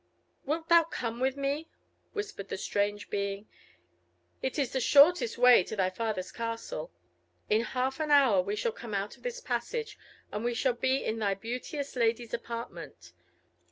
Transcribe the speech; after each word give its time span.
"Wilt 0.45 0.67
thou 0.67 0.83
come 0.85 1.19
with 1.19 1.37
me?" 1.37 1.69
whispered 2.13 2.49
the 2.49 2.57
strange 2.57 3.11
being; 3.11 3.47
"it 4.41 4.57
is 4.57 4.71
the 4.73 4.79
shortest 4.79 5.37
way 5.37 5.63
to 5.65 5.75
thy 5.75 5.91
father's 5.91 6.31
castle. 6.31 6.91
In 7.51 7.61
half 7.61 7.99
an 7.99 8.09
hour 8.09 8.41
we 8.41 8.55
shall 8.55 8.71
come 8.71 8.95
out 8.95 9.15
of 9.15 9.21
this 9.21 9.39
passage, 9.39 9.99
and 10.31 10.43
we 10.43 10.55
shall 10.55 10.73
be 10.73 11.03
in 11.05 11.19
thy 11.19 11.35
beauteous 11.35 11.95
lady's 11.95 12.33
apartment. 12.33 13.13